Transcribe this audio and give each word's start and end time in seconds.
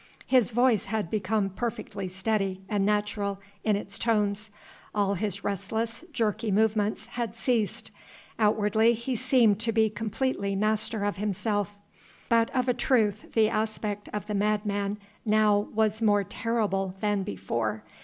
His 0.25 0.49
voice 0.49 0.85
had 0.85 1.11
become 1.11 1.51
perfectly 1.51 2.07
steady 2.07 2.61
and 2.67 2.83
natural 2.83 3.39
in 3.63 3.75
its 3.75 3.99
tones; 3.99 4.49
all 4.95 5.13
his 5.13 5.43
restless, 5.43 6.03
jerky 6.11 6.49
movements 6.49 7.05
had 7.05 7.35
ceased. 7.35 7.91
Outwardly 8.39 8.93
he 8.95 9.15
seemed 9.15 9.59
to 9.59 9.71
be 9.71 9.91
completely 9.91 10.55
master 10.55 11.05
of 11.05 11.17
himself. 11.17 11.77
But 12.29 12.49
of 12.55 12.67
a 12.67 12.73
truth 12.73 13.33
the 13.33 13.47
aspect 13.47 14.09
of 14.11 14.25
the 14.25 14.33
madman 14.33 14.97
now 15.23 15.59
was 15.71 16.01
more 16.01 16.23
terrible 16.23 16.95
than 16.99 17.21
before. 17.21 17.83